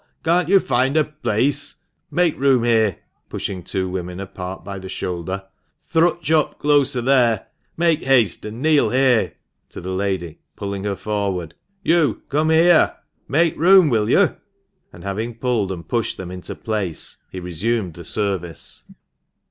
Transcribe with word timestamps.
Can't 0.23 0.49
you 0.49 0.59
find 0.59 0.97
a 0.97 1.03
place? 1.03 1.75
Make 2.09 2.35
room 2.39 2.63
here!" 2.63 2.97
(pushing 3.29 3.61
two 3.61 3.87
women 3.87 4.19
apart 4.19 4.63
by 4.65 4.79
the 4.79 4.89
shoulder)," 4.89 5.45
thrutch 5.93 6.31
up 6.31 6.57
closer 6.57 7.01
there! 7.01 7.45
Make 7.77 8.01
haste, 8.01 8.43
and 8.43 8.63
kneel 8.63 8.89
here!" 8.89 9.35
(to 9.69 9.79
the 9.79 9.91
lady, 9.91 10.39
pulling 10.55 10.85
her 10.85 10.95
forward)." 10.95 11.53
You 11.91 12.23
come 12.29 12.49
here; 12.49 12.95
make 13.27 13.55
room, 13.57 13.89
will 13.89 14.09
you?" 14.09 14.37
and 14.91 15.03
having 15.03 15.35
pulled 15.35 15.71
and 15.71 15.87
pushed 15.87 16.17
them 16.17 16.31
into 16.31 16.55
place, 16.55 17.17
he 17.31 17.39
resumed 17.39 17.93
the 17.93 18.03
service. 18.03 18.85